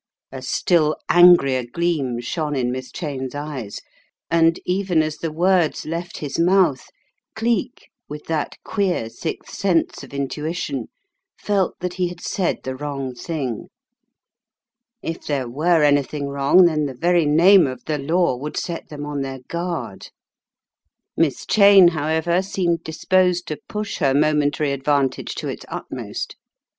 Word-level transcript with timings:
A 0.31 0.41
still 0.41 0.95
angrier 1.09 1.63
gleam 1.63 2.19
shone 2.21 2.55
in 2.55 2.71
Miss 2.71 2.89
Cheyne's 2.91 3.35
eyes, 3.35 3.81
and 4.31 4.59
even 4.65 5.03
as 5.03 5.17
the 5.17 5.31
words 5.31 5.85
left 5.85 6.17
his 6.17 6.39
mouth, 6.39 6.89
Cleek, 7.35 7.91
with 8.09 8.25
that 8.25 8.57
queer 8.63 9.09
sixth 9.11 9.53
sense 9.53 10.03
of 10.03 10.09
intution, 10.09 10.85
felt 11.37 11.75
that 11.81 11.93
he 11.93 12.07
had 12.07 12.19
said 12.19 12.63
the 12.63 12.75
wrong 12.75 13.13
thing. 13.13 13.67
If 15.03 15.27
there 15.27 15.47
were 15.47 15.83
anything 15.83 16.29
wrong, 16.29 16.65
then 16.65 16.87
the 16.87 16.95
very 16.95 17.27
name 17.27 17.67
of 17.67 17.85
the 17.85 17.99
law 17.99 18.35
would 18.37 18.57
set 18.57 18.89
them 18.89 19.05
on 19.05 19.21
their 19.21 19.41
guard. 19.49 20.07
Miss 21.15 21.45
Cheyne, 21.45 21.89
however, 21.89 22.41
seemed 22.41 22.83
disposed 22.83 23.47
to 23.49 23.59
push 23.69 23.99
her 23.99 24.15
momentary 24.15 24.71
advantage 24.71 25.35
to 25.35 25.47
its 25.47 25.63
utmost. 25.67 26.37